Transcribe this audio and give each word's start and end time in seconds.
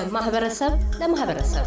ከማህበረሰብ 0.00 0.72
ለማህበረሰብ 1.00 1.64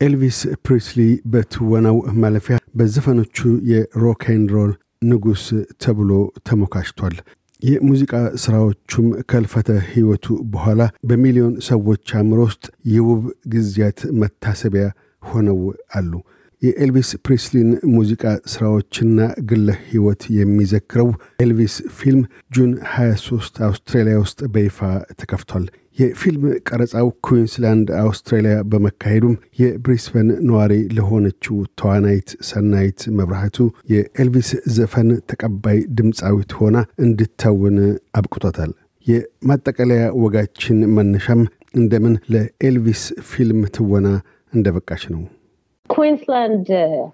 ኤልቪስ 0.00 0.38
ፕሪስሊ 0.66 1.00
በትወናው 1.26 1.96
ማለፊያ 2.22 2.56
በዘፈኖቹ 2.76 3.38
የ 3.70 3.86
rock 3.86 4.19
'n' 4.19 4.44
roll 4.48 4.72
ንጉሥ 5.04 5.44
ተብሎ 5.82 6.10
ተሞካሽቷል። 6.48 7.16
የሙዚቃ 7.62 8.12
ሥራዎቹም 8.42 9.06
ከኅልፈተ 9.30 9.70
ሕይወቱ 9.88 10.26
በኋላ 10.52 10.80
በሚሊዮን 11.08 11.54
ሰዎች 11.68 12.12
አእምሮ 12.18 12.40
ውስጥ 12.48 12.64
የውብ 12.92 13.22
ጊዜያት 13.54 14.00
መታሰቢያ 14.20 14.86
ሆነው 15.22 15.58
አሉ። 15.94 16.12
የኤልቪስ 16.62 17.10
ፕሪስሊን 17.26 17.68
ሙዚቃ 17.92 18.22
ሥራዎችና 18.52 19.18
ግለ 19.50 19.68
ሕይወት 19.84 20.22
የሚዘክረው 20.34 21.08
ኤልቪስ 21.40 21.74
ፊልም 21.98 22.22
June 22.52 22.72
23 22.90 23.62
አውስትራሊያ 23.68 24.16
ውስጥ 24.24 24.40
በይፋ 24.54 24.78
ተከፍቷል። 25.20 25.64
የፊልም 25.96 26.44
ቀረጻው 26.68 27.08
ኩዊንስላንድ 27.26 27.88
አውስትራሊያ 28.00 28.56
በመካሄዱም 28.70 29.32
የብሪስበን 29.60 30.28
ነዋሪ 30.48 30.74
ለሆነችው 30.96 31.56
ተዋናይት 31.80 32.30
ሰናይት 32.50 33.00
መብራህቱ 33.18 33.58
የኤልቪስ 33.92 34.50
ዘፈን 34.76 35.10
ተቀባይ 35.32 35.80
ድምፃዊት 35.98 36.52
ሆና 36.60 36.76
እንድትተውን 37.04 37.78
አብቅቷታል። 38.16 38.72
የማጠቃለያ 39.06 40.04
ወጋችን 40.22 40.80
መነሻም 40.96 41.42
እንደምን 41.74 42.14
ለኤልቪስ 42.34 43.02
ፊልም 43.28 43.60
ትወና 43.76 44.08
እንደበቃች 44.52 45.04
ነው። 45.12 45.22
ኩዊንስላንድ 45.90 46.68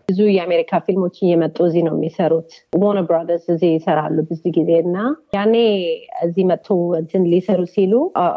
ብዙ 0.08 0.18
የአሜሪካ 0.30 0.78
ፊልሞች 0.86 1.16
እየመጡ 1.22 1.56
እዚህ 1.66 1.82
ነው 1.86 1.94
የሚሰሩት። 1.96 2.50
Warner 2.80 3.04
Brothers 3.08 3.46
እዚህ 3.54 3.70
ይሰራሉ 3.74 4.16
ብዙ 4.28 4.42
ጊዜ 4.56 4.70
እና 4.82 4.96
ያኔ 5.36 5.54
እዚህ 6.26 6.44
መጥቶ 6.50 6.68
እንትን 7.00 7.22
ሊሰሩ 7.32 7.62
ሲሉ 7.74 7.92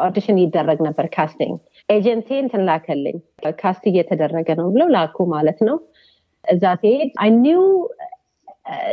audition 0.05 0.37
ይደረግ 0.43 0.79
ነበር 0.87 1.07
casting። 1.15 1.57
agent 1.89 2.14
ኤ 2.14 2.29
እንትን 2.43 2.63
ላከልኝ 2.69 3.17
cast 3.59 3.83
እየተደረገ 3.91 4.49
ነው 4.59 4.69
ብለው 4.75 4.89
ላኩ 4.95 5.27
ማለት 5.33 5.59
ነው። 5.69 5.77
እዛ 6.45 6.63
ስሄድ 6.81 7.11
I 7.23 7.31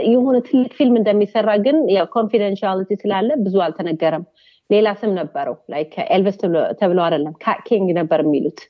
የሆነ 0.09 0.37
ትልቅ 0.47 0.71
ፊልም 0.77 0.95
እንደሚሰራ 0.99 1.51
ግን 1.65 1.77
ኮንፊደንሻሊቲ 2.15 2.93
ስላለ 3.03 3.31
ብዙ 3.43 3.57
አልተነገረም። 3.65 4.25
ሌላ 4.71 4.89
ስም 5.01 5.11
ነበረው 5.19 5.57
ላይክ 5.73 5.93
ኤልቨስ 6.15 6.37
ተብሎ 6.81 6.99
አይደለም 7.07 7.35
ካት 7.43 7.61
ኪንግ 7.67 7.89
ነበር 7.99 8.21
የሚሉት 8.25 8.61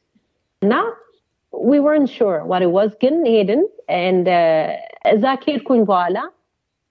እና 0.62 0.72
we 1.53 1.78
weren't 1.86 2.09
sure 2.09 2.38
what 2.52 2.61
it 2.67 2.72
was 2.78 2.92
ግን 3.03 3.16
ሄድን 3.36 3.61
and 4.03 4.28
እዛ 5.14 5.25
ከሄድኩኝ 5.44 5.81
በኋላ 5.89 6.17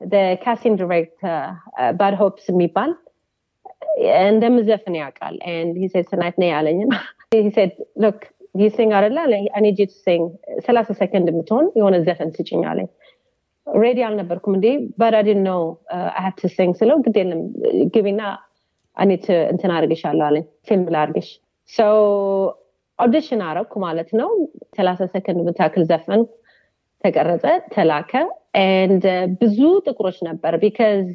the 0.01 0.25
casting 0.45 0.77
director 0.83 1.37
ባድ 2.01 2.15
ሆፕስ 2.23 2.47
የሚባል 2.53 2.91
እንደምዘፍን 4.31 4.95
ያውቃል 5.03 5.35
and 5.55 5.73
he 5.83 5.89
said 5.95 6.07
tonight 6.13 6.37
ነይ 6.43 6.53
አለኝም 6.59 6.93
he 7.47 7.51
said 7.59 7.73
look 8.05 8.21
you 8.61 8.69
sing 8.79 8.91
አይደለ 8.99 9.19
I 9.57 9.63
need 9.67 9.79
you 9.83 9.89
to 9.93 9.99
sing 10.09 10.23
ሰላሳ 10.67 10.89
ሰከንድ 11.01 11.29
የምትሆን 11.33 11.67
የሆነ 11.81 11.97
ዘፈን 12.09 12.31
ስጭኝ 12.39 12.63
አለኝ 12.73 12.89
ሬዲ 13.67 13.99
አልነበርኩም 14.09 14.55
እንዴ 14.59 14.69
but 15.03 15.13
I 15.19 15.25
didn't 15.29 15.47
know 15.51 15.63
uh, 15.97 16.09
I 16.19 16.23
had 16.27 16.37
to 16.45 16.49
sing 16.57 16.71
ስለው 16.81 16.99
ግድ 17.07 17.17
የለም 17.23 17.43
ግቢና 17.97 18.23
I 18.97 19.07
need 19.11 19.23
to 19.29 19.37
እንትን 19.53 19.71
አድርግሻለሁ 19.77 20.25
አለኝ 20.31 20.45
ፊልም 20.69 20.89
ላድርግሽ 20.97 21.29
so 21.71 21.87
ኦዲሽን 23.00 23.42
አረኩ 23.48 23.74
ማለት 23.86 24.10
ነው። 24.20 24.30
ሰላሳ 24.78 25.02
ሰከንድ 25.14 25.42
ምታክል 25.48 25.84
ዘፈን 25.92 26.22
ተቀረጸ፣ 27.04 27.44
ተላከ። 27.74 28.12
ኤንድ 28.62 29.06
ብዙ 29.42 29.58
ጥቁሮች 29.88 30.18
ነበር 30.30 30.54
ቢካዝ 30.64 31.08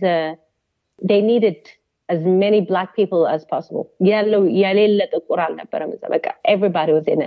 ዴይ 1.03 1.23
ኒድድ 1.29 1.63
as 2.09 2.23
many 2.39 2.61
black 2.71 2.89
people 2.99 3.23
as 3.35 3.43
possible 3.53 3.85
ያለው 4.09 4.43
የሌለ 4.61 5.01
ጥቁር 5.13 5.41
አልነበረም 5.45 5.91
እዛ 5.97 6.03
በቃ 6.15 6.25
everybody 6.53 6.89
was 6.97 7.07
in 7.15 7.23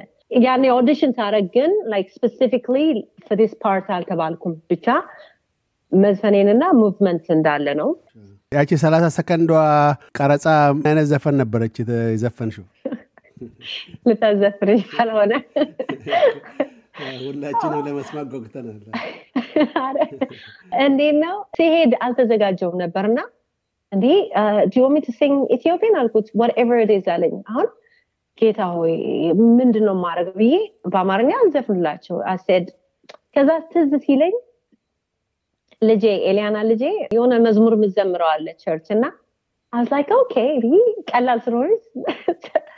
ያኔ 0.45 0.63
audition 0.77 1.11
ሳረግ 1.17 1.45
ግን 1.55 1.71
like 1.93 2.07
specifically 2.15 2.75
for 3.25 3.37
this 3.41 3.53
part 3.63 3.87
አልተባልኩም 3.97 4.53
ብቻ 4.71 4.87
መዝፈኔንና 5.91 6.63
movement 6.81 7.25
እንዳለ 7.35 7.67
ነው 7.81 7.89
ያቺ 8.51 8.71
ሰላሳ 8.83 9.05
ሰከንዷ 9.17 9.51
ቀረጻ 10.17 10.45
ምን 10.77 10.87
አይነት 10.89 11.07
ዘፈን 11.11 11.35
ነበረች 11.41 11.75
የዘፈንሽው? 12.13 12.65
ልታዘፍነኝ 14.07 14.81
ካልሆነ? 14.91 15.33
ሁላችንም 17.21 17.79
ለመስማት 17.87 18.27
ጓጉተናል። 18.33 18.81
እንዴት 20.83 21.15
ነው? 21.23 21.35
ስሄድ 21.57 21.93
አልተዘጋጀውም 22.05 22.77
ነበርና 22.83 23.19
እንዲ 23.91 24.05
ዲዮሚ 24.73 24.95
ትሲንግ 25.07 25.39
ኢትዮጵያን 25.57 25.97
አልኩት። 26.01 26.27
ወትኤቨር 26.41 26.91
ኢዝ 26.95 27.07
አለኝ። 27.15 27.35
አሁን 27.51 27.67
ጌታ 28.37 28.61
ሆይ 28.75 28.93
ምንድን 29.57 29.83
ነው 29.89 29.95
ማድረግ 30.05 30.29
ብዬ 30.39 30.53
በአማርኛ 30.91 31.31
አልዘፍንላቸው። 31.41 32.17
አሴድ 32.31 32.65
ከዛ 33.35 33.49
ትዝ 33.71 33.91
ሲለኝ 34.05 34.35
ልጄ 35.81 36.05
ኤሊያና 36.29 36.57
ልጄ 36.69 36.83
የሆነ 37.15 37.33
መዝሙር 37.45 37.73
ምዘምረዋለ 37.81 38.47
ቸርች 38.63 38.87
እና 38.95 39.03
I 39.73 39.81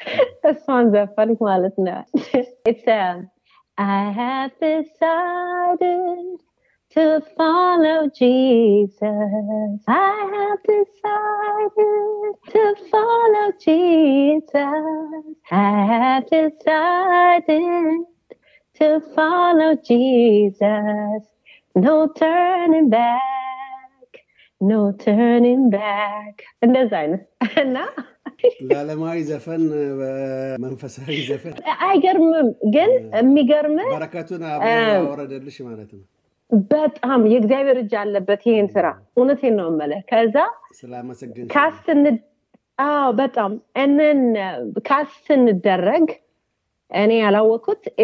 that 0.43 0.65
sounds 0.65 0.93
a 0.95 1.09
funny. 1.15 1.33
one. 1.35 1.53
on, 1.53 1.63
listen 1.63 1.87
it. 1.87 2.47
It's 2.65 2.87
a. 2.87 3.29
I 3.77 4.11
have 4.11 4.51
decided 4.59 6.39
to 6.91 7.21
follow 7.37 8.09
Jesus. 8.17 9.01
I 9.87 10.29
have 10.35 10.63
decided 10.63 12.35
to 12.51 12.75
follow 12.91 13.51
Jesus. 13.59 15.35
I 15.51 15.85
have 15.91 16.25
decided 16.29 18.05
to 18.75 19.01
follow 19.15 19.75
Jesus. 19.85 21.27
No 21.75 22.09
turning 22.17 22.89
back. 22.89 23.21
No 24.61 24.93
turning 24.93 25.69
back. 25.69 26.43
And 26.61 26.75
that's 26.75 26.91
it. 26.93 27.67
No. 27.67 27.87
ለዓለማዊ 28.69 29.17
ዘፈን 29.29 29.63
በመንፈሳዊ 29.99 31.15
ዘፈን 31.29 31.55
አይገርምም። 31.87 32.49
ግን 32.75 32.91
የሚገርም 33.17 33.77
በረከቱን 33.91 34.43
አወረደልሽ 34.49 35.57
ማለት 35.67 35.89
ነው። 35.95 36.03
በጣም 36.69 37.21
የእግዚአብሔር 37.31 37.77
እጅ 37.83 37.93
አለበት 38.01 38.41
ይሄን 38.49 38.67
ስራ። 38.75 38.87
እውነቴን 39.17 39.55
ነው 39.59 39.67
የምልህ። 39.71 40.01
ከዛ 40.11 40.35
cast 41.55 41.87
አዎ 42.79 43.09
በጣም 43.19 43.51
እንን 43.77 44.19
cast 44.87 45.19
ስንደረግ 45.27 46.07
እኔ 46.91 47.11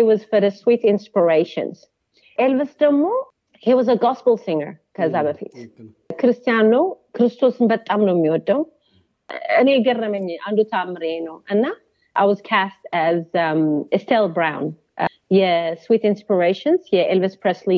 was 0.04 0.22
for 0.24 0.40
the 0.42 0.52
sweet 0.54 0.84
inspirations 0.86 1.78
ኤልቪስ 2.38 2.72
ደግሞ 2.84 3.04
was 3.64 3.90
a 3.90 3.98
gospel 4.06 4.36
singer 4.46 4.72
ከዛ 4.98 5.16
በፊት 5.28 5.54
ክርስቲያን 6.20 6.66
ነው። 6.74 6.84
ክርስቶስን 7.18 7.66
በጣም 7.68 8.00
ነው 8.08 8.14
የሚወደው። 8.16 8.62
እኔ 9.62 9.70
የገረመኝ 9.74 10.28
አንዱ 10.48 10.60
ታምሬ 10.74 11.06
ነው 11.28 11.38
እና 11.56 11.66
was 12.16 12.42
cast 12.44 12.82
as 13.02 13.20
um, 13.38 13.62
Estelle 13.92 14.30
Brown 14.30 14.64
የ 15.32 15.52
Sweet 15.52 16.04
Inspirations 16.10 16.82
የኤልቪስ 16.96 17.36
ፕሬስሊ 17.44 17.74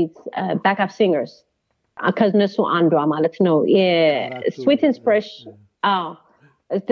backup 0.63 0.91
singers 0.95 1.33
ከነሱ 2.17 2.55
አንዷ 2.77 2.93
ማለት 3.11 3.35
ነው። 3.47 3.57
የ 3.75 4.06
Sweet 4.06 4.81
Inspiration 4.89 5.51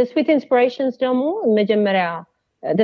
Sweet 0.07 0.30
Inspirations 0.36 0.95
ደግሞ 1.04 1.24
መጀመሪያ 1.60 2.06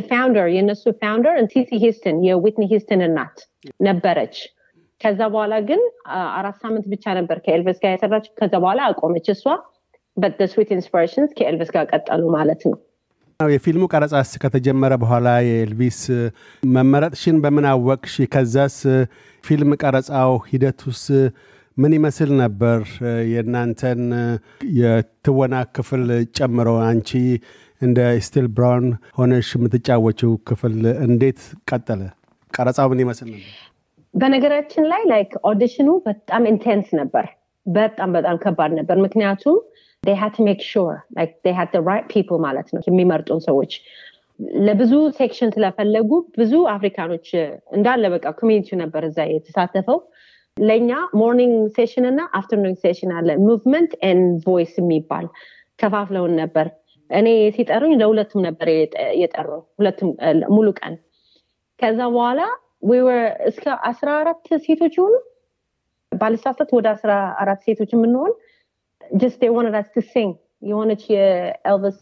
founder 0.10 0.48
የነሱ 0.56 0.84
founder 1.02 1.36
ሲሲ 1.52 1.70
ሂውስተን 1.84 2.18
የዊትኒ 2.28 2.66
ሂውስተን 2.74 3.02
እናት 3.08 3.38
ነበረች። 3.88 4.38
ከዛ 5.02 5.20
በኋላ 5.34 5.56
ግን 5.70 5.82
አራት 6.38 6.58
ሳምንት 6.64 6.86
ብቻ 6.94 7.14
ነበር 7.20 7.38
ከኤልቨስ 7.46 7.78
ጋር 7.84 7.92
የሰራችው። 7.94 8.34
ከዛ 8.40 8.54
በኋላ 8.64 8.82
አቆመች 8.92 9.28
እሷ። 9.36 9.44
but 10.18 10.40
Sweet 10.52 10.70
Inspirations 10.76 11.32
ከኤልቨስ 11.38 11.70
ጋር 11.76 11.86
ቀጠሉ 11.92 12.24
ማለት 12.38 12.62
ነው። 12.70 12.78
የፊልሙ 13.40 13.84
ቀረጻስ 13.94 14.30
ከተጀመረ 14.44 14.94
በኋላ 15.02 15.28
የኤልቪስ 15.48 16.00
መመረጥሽን 16.70 17.38
በምን 17.44 17.66
አወቅሽ? 17.72 18.16
ከዛስ 18.34 18.78
ፊልም 19.44 19.72
ቀረጻው 19.82 20.32
ሂደቱስ 20.50 21.02
ምን 21.78 21.94
ይመስል 21.98 22.32
ነበር? 22.42 22.80
የእናንተን 23.32 24.02
የትወና 24.80 25.56
ክፍል 25.76 26.06
ጨምሮ 26.38 26.70
አንቺ 26.88 27.12
እንደ 27.82 28.00
ኤስቴል 28.28 28.48
ብራውን 28.56 28.88
ሆነሽ 29.18 29.50
የምትጫወችው 29.58 30.32
ክፍል 30.50 30.76
እንዴት 31.08 31.42
ቀጠለ? 31.70 32.02
ቀረጻው 32.54 32.90
ምን 32.94 33.02
ይመስል 33.04 33.30
ነበር? 33.34 33.54
በነገራችን 34.14 34.86
ላይ 34.92 35.02
like 35.12 35.32
audition 35.50 35.82
ኑ 35.82 35.90
በጣም 36.08 36.44
intense 36.52 36.90
ነበር። 37.02 37.26
በጣም 37.66 38.10
በጣም 38.18 38.36
ከባድ 38.44 38.72
ነበር። 38.80 38.98
ምክንያቱም 39.06 39.58
had 40.14 40.34
to 40.34 40.44
make 40.44 40.62
sure 40.64 41.06
like 41.12 41.34
they 41.44 41.52
had 41.52 41.70
the 41.72 41.82
right 41.82 42.08
people 42.08 42.38
ማለት 42.40 42.68
ነው 42.76 42.82
የሚመርጡን 42.88 43.42
ሰዎች። 43.48 43.74
ለብዙ 44.68 44.94
section 45.20 45.52
ስለፈለጉ 45.56 46.10
ብዙ 46.38 46.54
አፍሪካኖች 46.74 47.28
እንዳለ 47.78 48.04
በቃ 48.16 48.26
community 48.40 48.78
ነበር 48.84 49.04
እዛ 49.06 49.20
የተሳተፈው። 49.30 50.00
ለእኛ 50.58 50.92
morning 51.22 51.56
session 51.78 52.06
እና 52.12 52.22
afternoon 52.34 52.76
session 52.84 53.12
አለ 53.18 53.30
movement 53.48 53.92
and 54.12 54.22
voice 54.46 54.74
የሚባል 54.82 55.26
ከፋፍለውን 55.80 56.34
ነበር። 56.42 56.68
እኔ 57.10 57.28
ሲጠሩኝ 57.56 57.94
ለሁለቱም 58.02 58.42
ነበር 58.48 58.70
የጠራው 59.22 59.62
ሁለቱም 59.80 60.10
ሙሉ 60.56 60.68
ቀን። 60.80 60.96
ከዛ 61.80 62.00
በኋላ 62.16 62.42
እስከ 63.50 63.66
አስራ 63.90 64.10
አራት 64.22 64.48
ሴቶች 64.66 64.94
የሆኑ 64.98 65.16
ባልሳሳት 66.12 66.70
ወደ 66.78 66.88
አስራ 66.96 67.12
አራት 67.40 67.62
ሴቶች 67.68 67.92
የምንሆን 67.96 68.32
just 69.14 69.42
የሆነ 69.48 69.69
had 69.69 69.80
us 69.80 69.88
to 69.96 70.08
sing 70.08 70.34
የሆነች 70.64 71.04
የኤልቨስ 71.14 72.00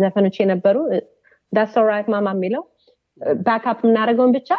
ዘፈኖች 0.00 0.36
የነበሩ 0.40 0.76
That's 1.52 1.74
Right 1.88 2.06
Mama 2.12 2.28
የሚለው 2.36 2.62
backup 3.46 3.80
የምናደርገውን 3.84 4.32
ብቻ 4.36 4.50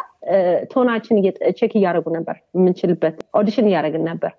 tone 0.72 0.88
ኣችን 0.88 1.16
check 1.58 1.72
እያደረጉ 1.76 2.06
ነበር 2.18 2.36
የምንችልበት. 2.54 3.16
audition 3.34 3.66
እያደረግን 3.68 4.04
ነበር 4.10 4.32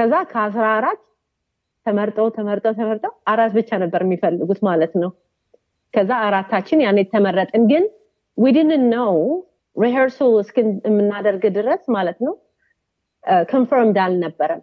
ከዛ 0.00 0.14
ከአስራ 0.28 0.66
አራት 0.76 1.00
ተመርጠው 1.86 2.26
ተመርጠው 2.36 2.72
ተመርጠው 2.78 3.12
አራት 3.26 3.52
ብቻ 3.56 3.70
ነበር 3.82 4.00
የሚፈልጉት 4.04 4.60
ማለት 4.68 4.92
ነው። 5.02 5.10
ከዛ 5.94 6.10
አራታችን 6.26 6.82
ያኔ 6.84 6.98
ተመረጥን። 7.10 7.64
ግን 7.72 7.84
we 8.38 8.46
didn't 8.46 8.70
know 8.92 9.12
rehearsal 9.76 10.18
እስክ 10.40 10.56
የምናደርግ 10.86 11.44
ድረስ 11.58 11.82
ማለት 11.96 12.18
ነው 12.26 12.34
confirmed 13.48 13.98
አልነበረም። 14.04 14.62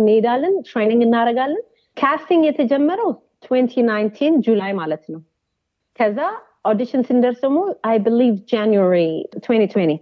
እንሄዳለን 0.00 0.54
training 0.66 1.02
እናደረጋለን 1.06 1.62
casting 1.96 2.44
የተጀመረው 2.46 3.10
2019 3.46 4.44
July 4.46 4.72
ማለት 4.80 5.04
ነው። 5.14 5.20
ከዛ 5.98 6.18
audition 6.66 7.02
ስንደርስ 7.08 7.40
ደግሞ 7.40 7.58
I 7.88 7.98
believe 8.06 8.36
January 8.50 8.96
2020 9.40 9.98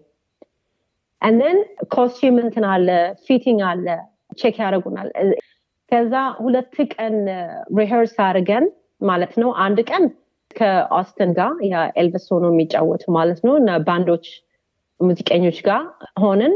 ንን 1.23 1.59
costume 1.93 2.37
እንትን 2.43 2.65
አለ 2.73 2.89
fitting 3.27 3.61
አለ 3.69 3.87
check 4.39 4.56
ያደርጉናል። 4.62 5.08
ከዛ 5.93 6.14
ሁለት 6.44 6.75
ቀን 6.94 7.14
rehearse 7.79 8.17
አድርገን 8.25 8.64
ማለት 9.02 9.32
ነው። 9.43 9.50
አንድ 9.64 9.79
ቀን 9.90 10.05
ከኦስተን 10.50 11.31
ጋር 11.38 11.52
የኤልቨስ 11.70 12.26
ሆኖ 12.32 12.44
የሚጫወቱ 12.52 13.05
ማለት 13.17 13.40
ነው 13.46 13.55
እና 13.61 13.70
ባንዶች 13.87 14.26
ሙዚቀኞች 15.00 15.58
ጋር 15.67 15.82
ሆንን 16.23 16.55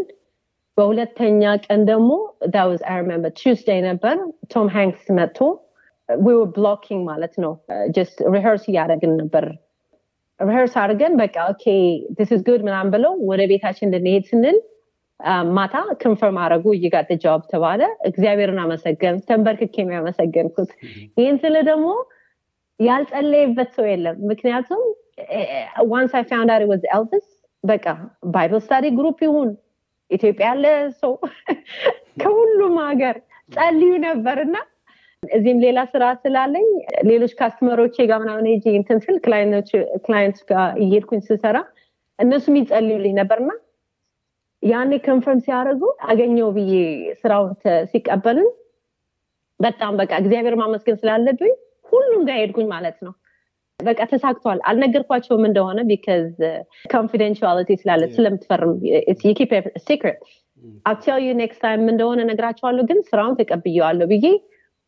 በሁለተኛ 0.76 1.42
ቀን 1.66 1.80
ደግሞ 1.90 2.10
that 2.54 2.69
was 2.69 2.80
I 2.90 2.96
remember 3.00 3.32
Tuesday 3.40 3.80
ነበር። 3.88 4.16
ቶም 4.52 4.68
ሃንክስ 4.76 5.06
መጥቶ 5.18 5.38
blocking 6.54 7.02
ማለት 7.10 7.34
ነው። 7.44 7.52
just 7.96 8.16
rehearse 8.34 8.64
እያደረግን 8.70 9.12
ነበር። 9.20 9.44
rehearse 10.40 10.74
አድርገን 10.82 11.14
በቃ 11.20 11.36
okay 11.52 11.64
this 12.18 12.30
is 12.36 12.42
good 12.48 12.62
ምናም 12.68 12.88
ብለው 12.94 13.12
ወደ 13.30 13.42
ቤታችን 13.50 13.92
ልንሄድ 13.94 14.24
ስንል 14.30 14.56
ማታ 15.52 15.74
confirm 16.00 16.38
አረጉ። 16.42 16.64
you 16.76 16.87
got 16.87 16.98
the 16.98 17.08
job 17.22 17.42
ተባለ። 17.52 17.80
እግዚአብሔርን 18.08 18.60
አመሰገን 18.62 19.16
ተንበርክኬ 19.28 19.76
ያመሰገንኩት። 19.90 20.70
ይህን 21.18 21.36
ስለ 21.42 21.56
ደግሞ 21.68 21.88
ያልጸለየበት 22.80 23.70
ሰው 23.76 23.86
የለም። 23.90 24.16
ምክንያቱም 24.30 24.82
once 25.92 26.12
I 26.18 26.24
found 26.30 26.50
out 26.54 26.59
it 26.59 26.62
was 26.70 26.84
ኤልቪስ 26.94 27.26
በቃ 27.64 27.86
Bible 28.34 28.60
study 28.64 28.86
group 28.96 29.18
ይሁን። 29.26 29.50
ኢትዮጵያ 30.10 30.46
ያለ 30.48 30.66
ሰው 31.02 31.12
ከሁሉም 32.20 32.74
ሀገር 32.82 33.16
ጸልዩ 33.52 33.92
ነበር 34.06 34.38
እና 34.44 34.56
እዚህም 35.22 35.58
ሌላ 35.64 35.78
ስራ 35.92 36.04
ስላለኝ 36.22 36.66
ሌሎች 37.08 37.32
ከስተመሮቼ 37.38 37.96
ጋር 38.10 38.18
ምናምን 38.22 38.46
ሄጅ 38.50 38.64
እንትን 38.72 38.98
ስል 39.04 39.16
client 40.04 40.38
ጋር 40.50 40.70
እየሄድኩኝ 40.82 41.20
ስሰራ 41.28 41.56
እነሱም 42.18 42.56
ይጸልዩልኝ 42.60 43.14
ነበርና 43.20 43.50
ያኔ 44.62 44.92
confirm 45.06 45.40
ሲያደርጉ 45.44 45.82
አገኘው 46.06 46.48
ብዬ 46.56 46.74
ስራውን 47.20 47.52
ሲቀበልን 47.90 48.48
በጣም 49.60 49.92
በቃ 50.00 50.12
እግዚአብሔር 50.22 50.54
ማመስገን 50.60 50.98
ስላለብኝ 51.00 51.52
ሁሉም 51.92 52.22
ጋር 52.28 52.36
ሄድኩኝ 52.42 52.66
ማለት 52.72 52.96
ነው። 53.06 53.12
በቃ 53.80 54.00
ተሳክቷል። 54.10 54.58
አልነገርኳቸውም 54.70 55.44
እንደሆነ 55.48 55.80
because 55.88 56.26
confidentiality 56.92 57.70
ስላለ 57.80 58.02
ስለምትፈርም 58.14 58.72
secret 59.84 60.20
I 60.86 60.93
tell 60.93 61.20
you 61.24 61.30
next 61.40 61.62
time 61.64 61.86
እንደሆነ 61.92 62.20
ነግራቸዋለሁ 62.30 62.82
ግን 62.90 62.98
ስራውን 63.08 63.36
ተቀብየዋለሁ 63.40 64.06
ብዬ 64.12 64.26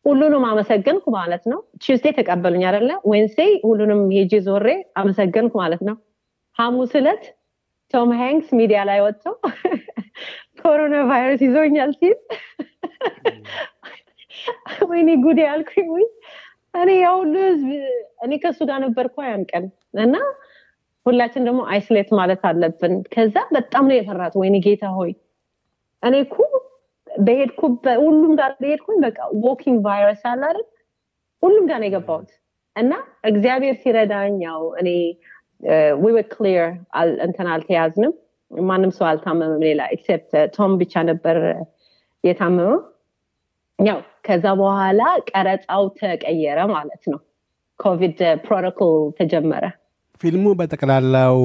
ሁሉንም 0.05 0.43
አመሰገንኩ 0.49 1.05
ማለት 1.17 1.43
ነው። 1.51 1.59
Tuesday 1.83 2.05
ተቀበሉኝ 2.17 2.63
አደለ 2.69 2.91
Wednesday 3.11 3.51
ሁሉንም 3.65 4.01
ሄጄ 4.15 4.33
ዞሬ 4.47 4.67
አመሰገንኩ 5.01 5.53
ማለት 5.63 5.81
ነው። 5.89 5.95
ሐሙስ 6.59 6.93
እለት 6.99 7.23
ቶም 7.93 8.09
ሃንክስ 8.19 8.49
ሚዲያ 8.59 8.79
ላይ 8.89 8.99
ወጥተው 9.03 9.35
ኮሮና 10.61 10.95
ቫይረስ 11.09 11.41
ይዞኛል 11.45 11.91
ሲል 11.99 12.15
ወይኔ 14.89 15.09
ጉድ 15.23 15.39
ያልኩኝ 15.43 15.87
ወይኔ 15.95 16.05
ያ 16.73 16.89
ሁሉ 17.03 17.33
ህዝብ 17.45 17.69
እኔ 18.25 18.31
ከእሱ 18.43 18.59
ጋር 18.69 18.79
ነበርኩ 18.85 19.15
ያን 19.25 19.43
ቀን 19.51 19.65
እና 20.03 20.15
ሁላችን 21.05 21.45
ደግሞ 21.47 21.61
isolate 21.71 22.09
ማለት 22.19 22.41
አለብን። 22.49 22.93
ከዛ 23.13 23.35
በጣም 23.55 23.83
ነው 23.89 23.95
የፈራሁት። 23.97 24.33
ወይኔ 24.41 24.55
ጌታ 24.65 24.85
ሆይ 24.97 25.11
እኔ 26.03 26.15
እኮ 26.25 26.35
በሄድኩበት 27.07 27.97
ሁሉም 28.05 28.31
ጋር 28.39 28.51
በሄድኩኝ 28.61 28.97
በቃ 29.05 29.17
walking 29.43 29.77
virus 29.87 30.23
አለ 30.31 30.43
ሁሉም 31.43 31.65
ጋር 31.69 31.79
ነው 31.81 31.87
የገባሁት። 31.89 32.31
እና 32.75 32.93
እግዚአብሔር 33.23 33.75
ሲረዳኝ 33.81 34.35
ያው 34.45 34.63
እኔ 34.81 34.89
we 36.01 36.09
were 36.09 36.25
clear 36.33 36.63
እንትን 37.25 37.47
አልተያዝንም። 37.53 38.13
ማንም 38.51 38.91
ሰው 38.97 39.05
አልታመመም 39.09 39.63
ሌላ 39.65 39.81
except 39.95 40.33
ቶም 40.55 40.73
ብቻ 40.81 41.03
ነበር 41.09 41.37
የታመመው። 42.23 42.77
ያው 43.79 43.97
ከዛ 44.25 44.45
በኋላ 44.59 45.01
ቀረጻው 45.29 45.83
ተቀየረ 45.97 46.59
ማለት 46.75 47.03
ነው። 47.11 47.19
ኮቪድ 47.79 48.19
ፕሮቶኮል 48.45 48.93
ተጀመረ። 49.17 49.63
ፊልሙ 50.21 50.45
በጠቅላላው 50.59 51.39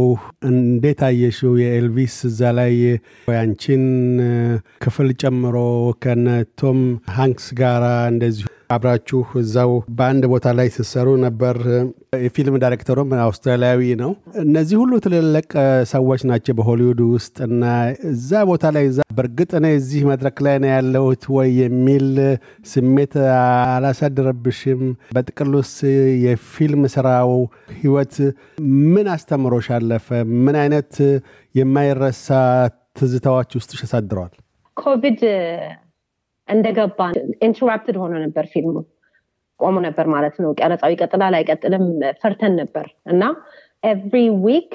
እንዴት 0.48 1.00
አየሽው? 1.06 1.52
የኤልቪስ 1.62 2.16
እዛ 2.28 2.50
ላይ 2.58 2.74
ያንቺን 3.34 3.84
ክፍል 4.82 5.08
ጨምሮ 5.22 5.56
ከነ 6.02 6.26
ቶም 6.60 6.80
ሃንክስ 7.16 7.46
ጋራ 7.60 7.84
እንደዚሁ 8.12 8.46
አብራችሁ 8.70 9.20
እዛው 9.40 9.70
በአንድ 9.96 10.24
ቦታ 10.32 10.46
ላይ 10.58 10.68
ስትሰሩ 10.74 11.08
ነበር። 11.24 11.56
የፊልም 12.24 12.56
ዳይሬክተሩም 12.62 13.10
አውስትራሊያዊ 13.24 13.80
ነው። 14.00 14.10
እነዚህ 14.42 14.76
ሁሉ 14.82 14.92
ትልልቅ 15.04 15.48
ሰዎች 15.92 16.20
ናቸው 16.30 16.54
በሆሊውድ 16.58 17.00
ውስጥ 17.08 17.36
እና 17.48 17.64
እዛ 18.10 18.42
ቦታ 18.50 18.64
ላይ 18.76 18.84
እዛ 18.90 19.00
በእርግጥ 19.16 19.50
እኔ 19.60 19.66
እዚህ 19.78 20.02
መድረክ 20.10 20.36
ላይ 20.46 20.56
ነው 20.62 20.70
ያለሁት 20.74 21.24
ወይ 21.36 21.50
የሚል 21.62 22.06
ስሜት 22.72 23.14
አላሳደረብሽም? 23.72 24.82
በጥቅሉስ 25.14 25.72
የፊልም 26.24 26.84
ስራው 26.94 27.32
ህይወት 27.78 28.14
ምን 28.92 29.08
አስተምሮሽ 29.14 29.68
አለፈ? 29.78 30.08
ምን 30.40 30.58
አይነት 30.62 30.92
የማይረሳ 31.54 32.28
ትዝታዎች 32.98 33.50
ውስጥሽ 33.58 33.80
አሳድረዋል? 33.86 34.32
ኮቪድ 34.76 35.20
እንደገባ 36.50 37.00
interrupted 37.46 37.96
ሆኖ 38.02 38.12
ነበር 38.24 38.44
ፊልሙ። 38.52 38.76
ቆሞ 39.60 39.76
ነበር 39.86 40.06
ማለት 40.14 40.36
ነው። 40.42 40.50
ቀረጻው 40.58 40.92
ይቀጥላል 40.94 41.34
አይቀጥልም 41.38 41.84
ፈርተን 42.22 42.54
ነበር 42.60 42.86
እና 43.12 43.22
every 43.82 44.14
week 44.44 44.72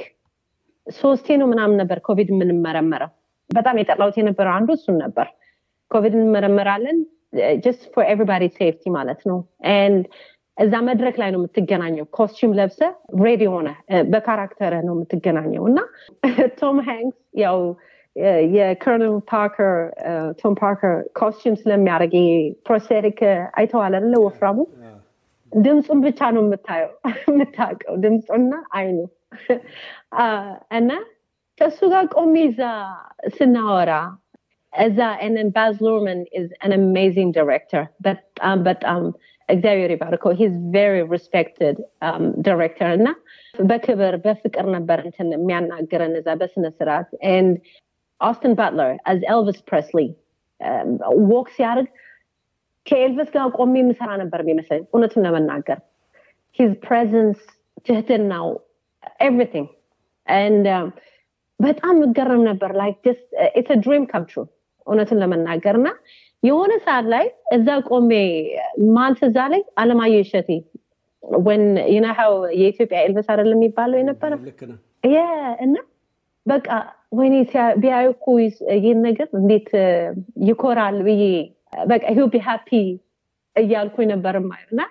ሶስቴ 0.87 1.37
ነው 1.41 1.47
ምናምን 1.53 1.77
ነበር 1.81 1.99
ኮቪድ 2.07 2.29
የምንመረመረው። 2.33 3.11
በጣም 3.49 3.75
የጠላሁት 3.79 4.15
የነበረው 4.19 4.53
አንዱ 4.57 4.69
እሱን 4.77 4.97
ነበር። 5.03 5.27
ኮቪድ 5.91 6.13
እንመረመራለን 6.19 6.97
just 7.63 7.83
for 7.93 8.05
everybody 8.11 8.43
safety 8.57 8.83
ማለት 8.97 9.21
ነው። 9.29 9.37
እዛ 10.57 10.73
መድረክ 10.87 11.15
ላይ 11.21 11.29
ነው 11.33 11.39
የምትገናኘው። 11.39 12.05
costume 12.17 12.51
ለብሰህ 12.59 12.79
ready 13.23 13.43
ሆነ። 13.53 13.69
በ 14.11 14.23
character 14.23 14.73
ነው 14.87 14.93
የምትገናኘው 14.95 15.63
እና 15.69 15.79
ቶም 16.59 16.77
ሃንክስ 16.87 17.17
ያው 17.41 17.57
የኮሎኔል 18.55 19.15
ፓርከር 19.31 19.73
ቶም 20.41 20.53
ፓርከር 20.61 20.95
costume 21.19 21.55
ስለሚያደርግ 21.61 22.13
prosthetic 22.67 23.19
አይተሃል 23.57 23.95
አለ 23.99 24.13
ወፍራሙ 24.25 24.57
ድምፁን 25.51 25.99
ብቻ 26.05 26.19
ነው 26.35 26.43
የምታየው 26.45 26.91
የምታውቀው 27.29 27.95
ድምፁና 28.05 28.53
አይኑ 28.79 28.97
እና 30.79 30.91
ከእሱ 31.61 31.79
ጋር 31.93 32.05
ቆሜ 32.15 32.35
ዛ 32.59 32.63
ስናወራ 33.35 33.91
እዛ 34.73 34.99
and 35.25 35.53
Baz 35.53 35.75
Luhrmann 35.77 36.21
is 36.31 36.49
an 36.61 36.71
amazing 36.73 37.29
director. 37.31 37.81
በጣም 38.07 38.57
በጣም 38.67 39.01
እግዚአብሔር 39.49 39.91
ይባርከው 39.93 40.31
he's 40.39 40.53
very 40.73 40.95
respected 41.13 41.77
director 42.47 42.89
እና 42.97 43.07
በክብር 43.69 44.15
በፍቅር 44.25 44.65
ነበር 44.75 44.99
እንትን 45.07 45.27
የሚያናግረን 45.35 46.13
እዛ 46.19 46.29
በስነ 46.41 46.65
ስርዓት 48.15 48.27
ኦስትን 48.27 48.53
ባትለር 48.55 48.91
as 49.05 49.19
ኤልቪስ 49.31 49.57
ፕሬስሊ 49.69 49.99
walk 51.29 51.47
ሲያደርግ 51.55 51.87
ከኤልቪስ 52.85 53.29
ጋር 53.35 53.47
ቆሜ 53.57 53.73
የምሰራ 53.81 54.11
ነበር 54.21 54.39
የሚመስለኝ 54.43 54.83
እውነቱን 54.93 55.23
ለመናገር 55.25 55.79
his 56.59 56.71
presence 56.85 57.39
ትህትናው 57.85 58.47
everything 59.19 59.67
በጣም 61.59 61.97
እገረም 62.05 62.41
ነበር 62.49 62.71
like 62.79 62.95
it's 63.55 63.79
dream 63.83 64.05
come 64.11 64.23
true 64.29 64.37
እውነቱን 64.87 65.19
ለመናገር 65.23 65.75
እና 65.81 65.89
የሆነ 66.43 66.73
ሰዓት 66.85 67.05
ላይ 67.13 67.25
እዛ 67.53 67.67
ቆሜ 67.89 68.11
ማን 68.95 69.13
ትዝ 69.19 69.37
አለኝ 69.45 69.63
አለማየሁ 69.81 70.21
እሸቴ 70.25 70.49
ወን 71.45 71.63
ዩናሃው 71.95 72.33
የኢትዮጵያ 72.59 72.97
ኤልቪስ 73.05 73.27
አይደለም 73.33 73.57
የሚባለው 73.57 73.97
የነበረ 74.01 74.33
እና 75.65 75.75
በቃ 76.45 76.67
ወይኔ 77.17 77.35
ቢያዩ 77.81 78.07
እኮ 78.15 78.25
ይህን 78.75 78.99
ነገር 79.07 79.27
እንዴት 79.39 79.69
ይኮራል 80.49 80.97
ብዬ 81.07 81.23
በቃ 81.91 82.03
ሂው 82.17 82.27
ቢ 82.33 82.41
ሃፒ 82.47 82.69
እያልኩኝ 83.55 84.07
ነበር 84.13 84.37
ማየው 84.49 84.71
እና 84.75 84.81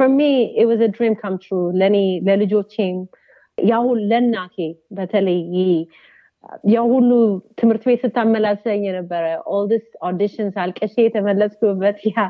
was 0.00 0.80
a 0.80 0.88
dream 0.88 1.14
come 1.16 1.36
true 1.38 1.66
ለእኔ 1.80 1.96
ለልጆቼም 2.26 2.96
ይሁን 3.58 3.98
ለእናቴ 4.10 4.56
በተለይ 4.96 5.40
ያ 6.72 6.80
ሁሉ 6.92 7.10
ትምህርት 7.58 7.84
ቤት 7.88 8.00
ስታመላሰኝ 8.04 8.80
የነበረ 8.88 9.24
all 9.56 9.67
these 9.67 9.84
auditions 10.08 10.56
አልቅሼ 10.64 10.94
የተመለስኩበት 11.04 12.00
ያ 12.10 12.24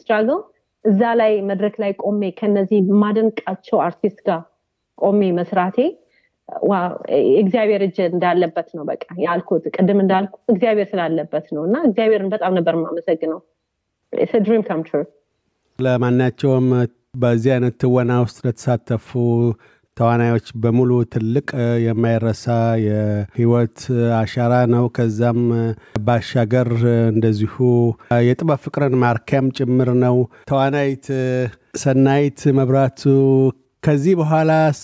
struggle 0.00 0.40
እዛ 0.84 1.02
ላይ 1.20 1.32
መድረክ 1.50 1.76
ላይ 1.82 1.92
ቆሜ 2.04 2.30
ከነዚህ 2.40 2.80
ማደንቃቸው 3.02 3.78
አርቲስት 3.86 4.18
ጋር 4.28 4.42
ቆሜ 4.98 5.30
መስራቴ 5.38 5.78
እግዚአብሔር 7.38 7.82
እጅ 7.86 7.98
እንዳለበት 8.08 8.68
ነው 8.76 8.84
በቃ 8.88 9.04
ያልኩት 9.24 9.64
ቅድም 9.74 10.00
እንዳልኩ 10.02 10.34
እግዚአብሔር 10.48 10.88
ስላለበት 10.90 11.46
ነው 11.56 11.62
እና 11.68 11.76
እግዚአብሔርን 11.88 12.32
በጣም 12.34 12.54
ነበር 12.58 12.74
የማመሰግነው 12.78 13.40
ድሪም 14.42 14.64
ከም 14.66 14.80
ትሩ 14.86 15.00
ለማናቸውም 15.78 16.66
በዚህ 17.20 17.50
አይነት 17.54 17.74
ትወና 17.82 18.12
ውስጥ 18.24 18.38
ለተሳተፉ 18.46 19.08
ተዋናዮች 19.96 20.46
በሙሉ 20.62 20.92
ትልቅ 21.12 21.48
የማይረሳ 21.84 22.44
የህይወት 22.84 23.78
አሻራ 24.18 24.54
ነው። 24.72 24.84
ከዛም 24.96 25.40
ባሻገር 26.00 26.70
እንደዚሁ 27.12 27.54
የጥበብ 28.26 28.60
ፍቅርን 28.64 28.96
ማርኪያም 29.04 29.52
ጭምር 29.58 29.90
ነው። 30.02 30.16
ተዋናይት 30.50 31.06
ሰናይት 31.82 32.40
መብራቱ 32.58 33.02
ከዚህ 33.82 34.14
በኋላስ 34.20 34.82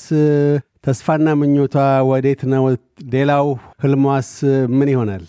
ተስፋና 0.85 1.29
ምኞቷ 1.41 1.75
ወዴት 2.11 2.43
ነው? 2.53 2.63
ሌላው 3.13 3.47
ህልሟስ 3.83 4.29
ምን 4.77 4.89
ይሆናል? 4.93 5.25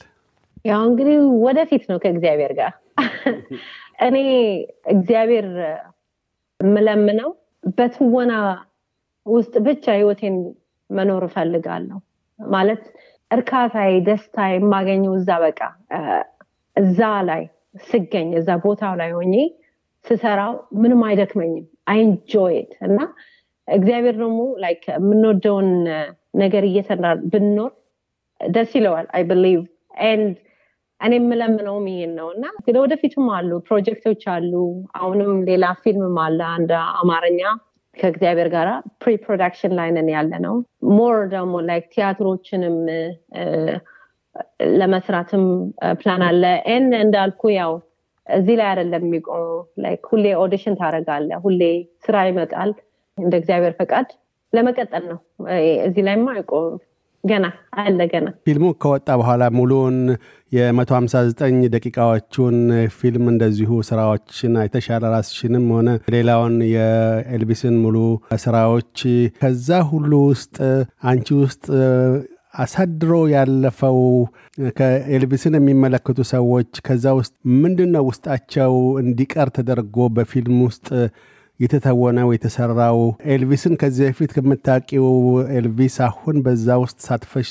ያው 0.65 0.81
እንግዲህ 0.89 1.15
ወደፊት 1.45 1.83
ነው 1.89 1.97
ከእግዚአብሔር 2.03 2.51
ጋር 2.59 2.71
እኔ 4.07 4.17
እግዚአብሔር 4.93 5.47
የምለምነው 6.59 7.29
በትወና 7.77 8.33
ውስጥ 9.25 9.53
ብቻ 9.67 9.85
ህይወቴን 9.97 10.35
መኖር 10.89 11.23
እፈልጋለሁ 11.27 11.97
ማለት 12.39 12.83
እርካታዬ 13.31 13.91
ደስታ 14.07 14.47
የማገኘው 14.53 15.13
እዛ 15.19 15.31
በቃ 15.45 15.59
እዛ 16.75 16.99
ላይ 17.29 17.43
ስገኝ 17.85 18.29
እዛ 18.41 18.49
ቦታው 18.65 18.95
ላይ 19.01 19.11
ሆኜ 19.17 19.35
ስሰራው 20.05 20.53
ምንም 20.81 21.03
አይደክመኝም 21.09 21.65
I 21.91 22.01
enjoy 22.01 22.51
it 22.51 22.71
እና 22.87 22.99
እግዚአብሔር 23.67 24.15
ደግሞ 24.21 24.39
like 24.63 24.83
የምንወደውን 24.91 25.69
ነገር 26.41 26.63
እየሰራ 26.69 27.05
ብንኖር 27.31 27.71
ደስ 28.39 28.71
ይለዋል 28.77 29.07
I 29.15 29.23
believe 29.29 29.59
and 30.05 30.33
እኔ 31.01 31.13
የምለምነውም 31.19 31.85
ይሄን 31.91 32.11
ነው 32.19 32.27
እና 32.33 32.45
ወደፊቱም 32.81 33.27
አሉ 33.37 33.51
ፕሮጀክቶች 33.67 34.23
አሉ። 34.33 34.51
አሁንም 34.99 35.31
ሌላ 35.49 35.65
ፊልምም 35.83 36.17
አለ 36.25 36.39
አንድ 36.55 36.71
አማርኛ 37.01 37.41
ከእግዚአብሔር 37.97 38.49
ጋር 38.53 38.67
pre 39.01 39.13
production 39.23 39.73
ላይ 39.79 39.87
ያለ 40.13 40.33
ነው 40.45 40.53
more 40.91 41.15
ደግሞ 41.33 41.55
like 41.69 41.85
ቲያትሮችንም 41.95 42.77
ለመስራትም 44.79 45.43
ፕላን 45.99 46.21
አለ። 46.27 46.43
and 46.71 46.85
እንዳልኩ 47.01 47.41
ያው 47.57 47.73
እዚህ 48.27 48.55
ላይ 48.59 48.67
አይደለም 48.71 49.05
like 49.83 50.05
ሁሌ 50.11 50.25
audition 50.43 50.77
ታደርጋለህ 50.79 51.39
ሁሌ 51.45 51.61
ስራ 52.05 52.17
ይመጣል 52.29 52.71
እንደ 53.17 53.33
እግዚአብሔር 53.41 53.73
ፈቃድ 53.79 54.07
ለመቀጠል 54.53 55.03
ነው። 55.11 55.19
እዚህ 55.87 56.03
ላይማ 56.07 56.27
አይቆምም። 56.35 56.79
ገና 57.23 57.45
አለ 57.79 57.99
ገና። 58.11 58.27
ፊልሙ 58.45 58.67
ከወጣ 58.81 59.07
በኋላ 59.19 59.43
ሙሉውን 59.57 59.97
የ159 60.51 61.67
ደቂቃዎቹን 61.75 62.57
ፊልም 62.95 63.25
እንደዚሁ 63.31 63.71
ስራዎችን 63.89 64.53
አይተሻለ 64.61 65.03
ራስሽንም 65.13 65.65
ሆነ 65.75 65.89
ሌላውን 66.15 66.55
የኤልቢስን 66.71 67.75
ሙሉ 67.83 67.97
ስራዎች 68.45 68.95
ከዛ 69.41 69.81
ሁሉ 69.91 70.11
ውስጥ 70.31 70.57
አንቺ 71.11 71.27
ውስጥ 71.43 71.65
አሳድሮ 72.55 73.11
ያለፈው 73.33 73.99
ከኤልቪስን 74.77 75.53
የሚመለከቱ 75.57 76.19
ሰዎች 76.33 76.71
ከዛ 76.87 77.13
ውስጥ 77.19 77.33
ምንድን 77.61 77.91
ነው 77.95 78.03
ውስጣቸው 78.09 78.73
እንዲቀር 79.03 79.49
ተደርጎ 79.57 80.07
በፊልም 80.17 80.57
ውስጥ 80.65 80.87
የተተወነው 81.61 82.27
የተሰራው 82.33 82.99
ኤልቪስን 83.33 83.73
ከዚህ 83.81 84.05
በፊት 84.07 84.31
ከምታውቂው 84.35 85.07
ኤልቪስ 85.57 85.95
አሁን 86.05 86.37
በዛ 86.45 86.77
ውስጥ 86.83 86.97
ተሳትፈሽ 87.07 87.49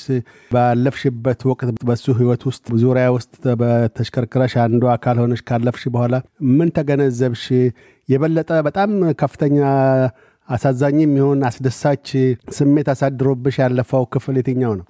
ባለፍሽበት 0.51 1.41
ወቅት 1.51 1.69
በሱ 1.89 2.05
ህይወት 2.19 2.43
ውስጥ 2.49 2.65
ዙሪያ 2.81 3.05
ውስጥ 3.17 3.31
ተሽከርክረሽ 3.61 4.55
አንዱ 4.65 4.83
አካል 4.95 5.19
ሆነሽ 5.23 5.43
ካለፍሽ 5.49 5.85
በኋላ 5.95 6.15
ምን 6.57 6.71
ተገነዘብሽ? 6.77 7.45
የበለጠ 8.09 8.51
በጣም 8.67 8.91
ከፍተኛ 9.21 9.57
አሳዛኝ 10.49 10.97
የሚሆን 11.03 11.41
አስደሳች 11.49 12.07
ስሜት 12.57 12.87
አሳድሮብሽ 12.93 13.57
ያለፈው 13.63 14.05
ክፍል 14.13 14.37
የትኛው 14.39 14.73
ነው? 14.79 14.85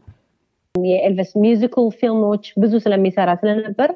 የኤልቪስ 0.75 1.32
musical 1.43 1.88
ፊልሞች 2.00 2.44
ብዙ 2.62 2.74
ስለሚሰራ 2.84 3.30
ስለነበር 3.42 3.90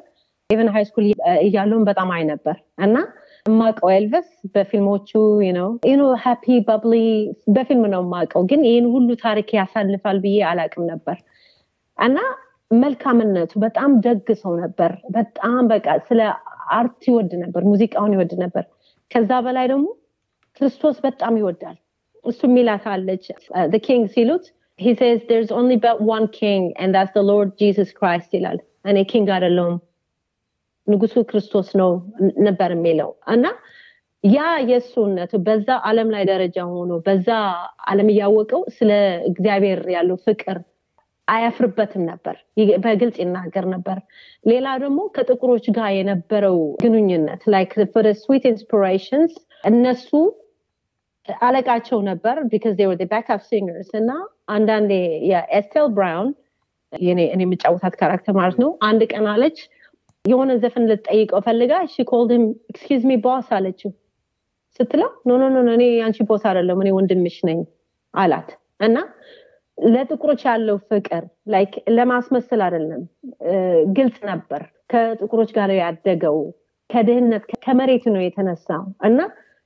even 0.50 0.68
high 0.74 0.84
school 0.88 1.04
እያለሁኝ 1.46 1.84
በጣም 1.88 2.08
አይ 2.16 2.24
ነበር 2.30 2.56
እና 2.86 2.96
የማውቀው 3.46 3.88
ኤልቪስ 3.94 4.28
በፊልሞቹ 4.54 5.10
ነው 5.54 5.68
happy 6.24 6.44
bubbly 6.68 6.94
በፊልም 7.56 7.84
ነው 7.94 8.02
የማውቀው። 8.04 8.42
ግን 8.50 8.60
ይህን 8.68 8.86
ሁሉ 8.94 9.08
ታሪክ 9.24 9.48
ያሳልፋል 9.58 10.18
ብዬ 10.24 10.38
አላቅም 10.50 10.84
ነበር። 10.92 11.16
እና 11.98 12.16
መልካምነቱ 12.70 13.52
በጣም 13.64 13.90
ደግ 14.06 14.28
ሰው 14.42 14.52
ነበር። 14.62 14.92
በጣም 15.16 15.60
በቃ 15.72 15.86
ስለ 16.08 16.20
art 16.78 17.02
ይወድ 17.10 17.32
ነበር 17.44 17.62
ሙዚቃውን 17.70 18.14
ይወድ 18.16 18.32
ነበር። 18.44 18.64
ከዛ 19.10 19.30
በላይ 19.46 19.66
ደግሞ 19.72 19.86
ክርስቶስ 20.60 20.96
በጣም 21.06 21.34
ይወዳል። 21.40 21.76
እሱ 22.24 22.40
የሚላት 22.48 22.86
አለች። 22.92 23.24
king 23.86 24.06
ሲሉት 24.14 24.46
he 24.78 24.94
says 24.94 25.20
there's 25.28 25.50
only 25.50 25.76
but 25.78 26.02
one 26.06 26.28
king 26.30 26.74
and 26.76 26.94
that's 26.94 27.12
the 27.12 27.22
lord 27.24 27.48
jesus 27.58 27.88
christ 27.92 28.30
ይላል። 28.36 28.58
እኔ 28.84 28.98
king 29.12 29.28
አይደለሁም 29.34 29.76
ንጉሱ 30.86 31.16
ክርስቶስ 31.28 31.68
ነው 31.80 31.90
ነበር 32.46 32.70
የሚለው። 32.74 33.10
እና 33.34 33.46
ያ 34.24 34.38
የእሱነቱ 34.68 35.32
በዛ 35.46 35.68
አለም 35.88 36.08
ላይ 36.14 36.24
ደረጃ 36.30 36.56
ሆኖ 36.70 36.92
በዛ 37.06 37.28
አለም 37.86 38.08
እያወቀው 38.12 38.62
ስለ 38.76 38.90
እግዚአብሔር 39.30 39.80
ያለው 39.96 40.16
ፍቅር 40.26 40.58
አያፍርበትም 41.28 42.02
ነበር። 42.10 42.36
በግልጽ 42.84 43.16
ይናገር 43.22 43.64
ነበር። 43.72 43.98
ሌላ 44.44 44.66
ደግሞ 44.82 45.00
ከጥቁሮች 45.16 45.64
ጋር 45.76 45.88
የነበረው 45.96 46.58
ግንኙነት 46.82 47.42
like 47.54 47.72
Sweet 48.20 48.44
Inspirations 48.52 49.32
እነሱ 49.64 50.10
አለቃቸው 51.28 51.98
ነበር 52.08 52.36
because 52.50 52.76
backup 53.12 53.40
singers 53.48 53.90
እና 54.00 54.10
አንዳንዴ 54.48 54.92
የኤስቴል 55.30 55.88
ብራውን 55.96 56.28
እኔ 57.08 57.20
የምጫወታት 57.42 57.94
character 58.00 58.34
ማለት 58.38 58.58
ነው 58.62 58.70
አንድ 58.88 59.02
ቀን 59.12 59.26
አለች 59.32 59.58
የሆነ 60.26 60.50
ዘፈን 60.56 60.84
ልጠይቀው 60.90 61.40
ፈልጋ 61.46 61.72
she 61.86 62.04
called 62.10 62.30
excuse 62.70 63.02
me 63.04 63.16
boss 63.24 63.48
አለችው። 63.56 63.90
ስትለው 64.80 65.10
no 65.28 65.36
no 65.42 65.58
no 65.58 65.70
እኔ 65.76 65.84
አንቺ 66.06 66.18
boss 66.28 66.42
አይደለም 66.48 66.80
እኔ 66.84 66.88
ወንድምሽ 66.96 67.36
ነኝ 67.48 67.58
አላት። 68.14 68.48
እና 68.80 68.96
ለጥቁሮች 69.78 70.42
ያለው 70.48 70.76
ፍቅር 70.90 71.22
like 71.48 71.72
ለማስመሰል 71.88 72.60
አይደለም 72.66 73.02
ግልጽ 73.96 74.18
ነበር። 74.24 74.62
ከጥቁሮች 74.90 75.50
ጋር 75.52 75.70
ያደገው 75.78 76.38
ከድህነት 76.90 77.44
ከመሬት 77.64 78.04
ነው 78.14 78.22
የተነሳው። 78.22 78.82
እና 79.04 79.18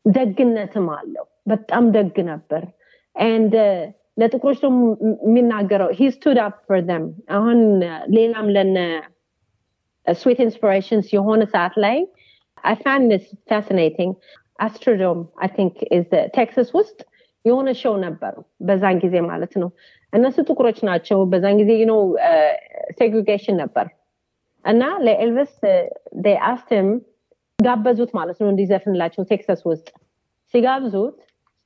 ደግነትም 0.05 0.87
አለው 0.90 1.26
በጣም 1.47 1.85
ደግ 1.90 2.17
ነበር። 2.25 2.62
and 3.37 3.54
ለጥቁሮች 4.19 4.59
ደግሞ 4.62 4.81
የሚናገረው 5.26 5.90
he 5.90 6.09
stood 6.11 6.38
up 6.44 6.56
for 6.66 6.80
አሁን 7.31 7.61
ሌላም 8.11 8.47
ለነ 8.50 8.79
Sweet 10.18 10.38
Inspirations 10.44 11.06
የሆነ 11.14 11.43
ሰዓት 11.55 11.75
ላይ 11.85 11.97
I 12.64 12.76
found 12.82 13.11
fascinating 13.50 14.12
አስትሮዶም 14.59 15.21
I 15.42 15.49
think 15.56 15.76
ቴክሳስ 16.37 16.71
ውስጥ 16.79 16.99
የሆነ 17.45 17.69
show 17.80 17.94
ነበሩ 18.02 18.35
በዛን 18.67 18.97
ጊዜ 19.05 19.17
ማለት 19.29 19.52
ነው። 19.62 19.69
እነሱ 20.12 20.37
ጥቁሮች 20.49 20.79
ናቸው። 20.88 21.19
በዛን 21.33 21.57
ጊዜ 21.61 21.73
ነው 21.90 22.00
segregation 22.99 23.56
ነበር። 23.62 23.87
እና 24.64 24.83
ለኤልቪስ 25.04 25.54
አስትሮዶም 26.49 26.88
ጋበዙት 27.59 28.11
ማለት 28.19 28.38
ነው 28.43 28.49
እንዲዘፍንላቸው 28.52 29.23
ቴክሳስ 29.31 29.61
ውስጥ 29.71 29.88
ሲጋብዙት 30.55 31.17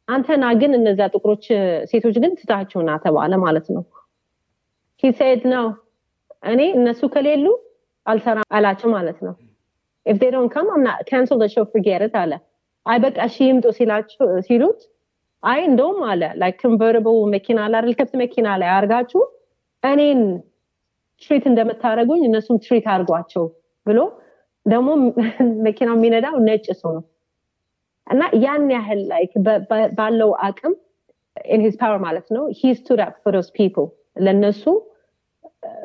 አንተና 0.09 0.45
ግን 0.61 0.73
እነዛ 0.79 1.01
ጥቁሮች 1.13 1.45
ሴቶች 1.91 2.17
ግን 2.23 2.33
ትታቸውና 2.41 2.91
ተባለ 3.05 3.35
ማለት 3.45 3.67
ነው። 3.75 3.85
he 5.03 5.16
said 5.16 5.43
no 5.55 5.67
እኔ 6.53 6.63
እነሱ 6.79 7.03
ከሌሉ 7.15 7.47
አልሰራ 8.07 8.39
አላቸው 8.57 8.89
ማለት 8.97 9.19
ነው። 9.27 9.35
Don't 10.07 10.51
come 10.51 10.69
i'm 10.71 10.83
not 10.83 10.99
cancel 11.07 11.39
the 11.39 11.49
show 11.49 11.65
forget 11.67 12.03
it 12.03 12.17
አለ። 12.23 12.33
አይ 12.87 12.99
በቃ 13.05 13.17
እሺ 13.29 13.37
ይምጡ 13.49 13.67
ሲላቸው 13.77 14.27
ሲሉት 14.47 14.81
አይ 15.43 15.61
እንደውም 15.69 16.01
አለ 16.11 16.23
like 16.41 16.57
convertible 16.63 17.19
መኪና 17.35 17.59
አለ 17.67 17.75
አይደል 17.79 17.95
ክፍት 17.99 18.13
መኪና 18.23 18.49
ላይ 18.63 18.71
አርጋችሁ 18.75 19.23
እኔን 19.83 20.21
treat 21.23 21.45
እንደምታደርጉኝ 21.51 22.23
እነሱም 22.29 22.57
treat 22.65 22.87
አድርጓቸው 22.95 23.45
ብሎ 23.87 23.99
ደግሞ 24.67 24.89
መኪናው 25.67 25.97
የሚነዳው 25.99 26.37
ነጭ 26.49 26.67
ሰው 26.81 26.91
ነው። 26.97 27.05
እና 28.07 28.23
ያን 28.45 28.65
ያህል 28.77 29.01
like 29.13 29.33
ባለው 29.99 30.31
አቅም 30.47 30.75
in 31.51 31.63
his 31.67 31.75
power 31.81 31.99
ማለት 32.07 32.27
ነው 32.37 32.45
he 32.59 32.73
stood 32.79 33.01
up 33.07 33.15
for 33.23 33.35
those 33.37 33.49
people 33.57 33.87
ለእነሱ 34.25 34.65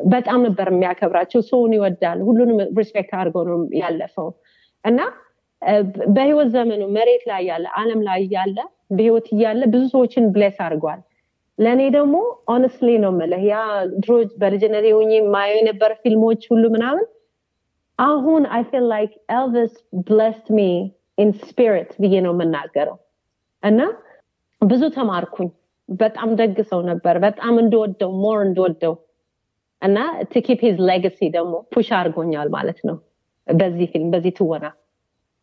በጣም 0.08 0.39
ነበር 0.48 0.68
የሚያከብራቸው። 0.72 1.41
ሰውን 1.50 1.74
ይወዳል። 1.75 2.20
ሁሉንም 2.27 2.58
respect 2.79 3.12
አድርገው 3.20 3.44
ነው 3.50 3.60
ያለፈው። 3.79 4.29
እና 4.86 5.00
በህይወት 6.15 6.50
ዘመኑ 6.53 6.84
መሬት 6.98 7.24
ላይ 7.29 7.41
ያለ 7.50 7.65
አለም 7.79 8.01
ላይ 8.08 8.22
ያለ 8.36 8.58
በህይወት 8.91 9.27
እያለ 9.34 9.62
ብዙ 9.74 9.84
ሰዎችን 9.94 10.25
bless 10.36 10.58
አድርጓል። 10.65 11.00
ለእኔ 11.58 11.82
ደግሞ 11.96 12.15
honestly 12.53 12.89
ነው 13.03 13.12
ምልህ 13.18 13.41
ያ 13.48 13.56
ድሮ 13.98 14.12
በልጅነት 14.41 14.86
ሆኜ 14.91 15.12
ማየው 15.34 15.58
የነበረ 15.60 15.91
ፊልሞች 16.03 16.41
ሁሉ 16.51 16.63
ምናምን 16.75 17.06
አሁን 18.00 18.44
I 18.55 18.63
feel 18.69 18.86
like 18.91 19.12
Elvis 19.34 19.74
blessed 20.05 20.48
me 20.58 20.67
in 21.17 21.31
spirit 21.43 21.89
ብዬ 22.01 22.15
ነው 22.25 22.34
የምናገረው። 22.36 22.98
እና 23.63 23.79
ብዙ 24.62 24.84
ተማርኩኝ። 24.96 25.50
በጣም 25.89 26.29
ደግ 26.39 26.58
ሰው 26.72 26.82
ነበር። 26.89 27.15
በጣም 27.24 27.53
እንደወደው 27.62 28.12
more 28.24 28.39
እንደወደው 28.48 28.94
እና 29.81 29.98
to 30.31 30.41
keep 30.46 30.62
his 30.65 30.77
legacy 30.89 31.19
ደግሞ 31.36 31.53
push 31.74 31.89
አድርጎኛል 31.98 32.50
ማለት 32.55 32.79
ነው። 32.89 32.98
በዚህ 33.48 33.88
ፊልም 33.91 34.09
በዚህ 34.13 34.33
ትወና 34.39 34.65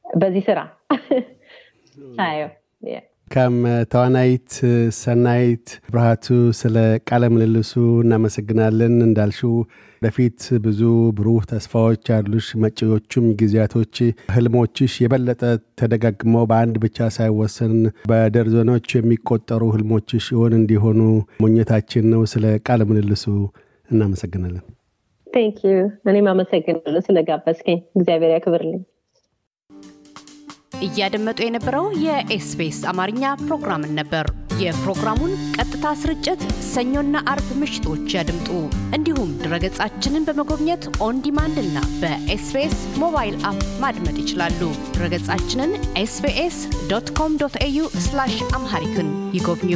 በዚህ 0.05 0.43
ስራ 0.49 0.59
ሳየው። 2.16 2.50
ከም 3.31 3.55
ተዋናይት 3.93 4.50
ሰናይት 4.99 5.64
ብርሃቱ 5.88 6.26
ስለ 6.59 6.76
ቃለ 7.09 7.23
ምልልሱ 7.33 7.73
እናመሰግናለን። 8.02 8.95
እንዳልሽው 9.07 9.55
ወደፊት 10.02 10.40
ብዙ 10.64 10.81
ብሩህ 11.16 11.45
ተስፋዎች 11.50 12.05
አሉሽ 12.16 12.49
መጪዎቹም 12.62 13.26
ጊዜያቶች 13.40 13.95
ህልሞችሽ 14.35 14.95
የበለጠ 15.02 15.43
ተደጋግመው 15.81 16.45
በአንድ 16.50 16.76
ብቻ 16.85 17.09
ሳይወሰን 17.16 17.75
በደርዘኖች 18.11 18.88
የሚቆጠሩ 18.97 19.62
ህልሞችሽ 19.75 20.26
ይሆን 20.35 20.55
እንዲሆኑ። 20.59 21.00
ምኞታችን 21.43 22.07
ነው 22.12 22.23
ስለ 22.35 22.47
ቃለ 22.66 22.83
ምልልሱ 22.90 23.25
እናመሰግናለን። 23.91 24.65
thank 25.26 25.59
you 25.67 25.76
እኔም 26.11 26.29
አመሰግናለሁ 26.33 27.01
ስለጋበዝከኝ። 27.07 27.81
እግዚአብሔር 27.99 28.33
ያክብርልኝ። 28.35 28.83
እያደመጡ 30.87 31.39
የነበረው 31.45 31.87
የኤስቢኤስ 32.05 32.81
አማርኛ 32.91 33.23
ፕሮግራምን 33.43 33.95
ነበር። 34.01 34.27
የፕሮግራሙን 34.61 35.33
ቀጥታ 35.57 35.87
ስርጭት 36.03 36.41
ሰኞና 36.71 37.17
አርብ 37.33 37.49
ምሽቶች 37.61 38.15
ያድምጡ። 38.17 38.49
እንዲሁም 38.97 39.31
ድረገጻችንን 39.43 40.27
በመጎብኘት 40.29 40.85
on 41.06 41.21
demand 41.26 41.59
እና 41.65 41.79
በኤስቢኤስ 42.01 42.79
ሞባይል 43.03 43.37
app 43.50 43.63
ማድመጥ 43.85 44.17
ይችላሉ። 44.23 44.61
ድረገጻችንን 44.97 45.73
ኤስቢኤስ 45.97 46.59
ዶት 46.93 47.11
ኮም 47.19 47.35
ዶት 47.43 47.57
ኤዩ 47.63 47.83
አምሃሪክን 48.57 49.11
ይጎብኙ 49.37 49.73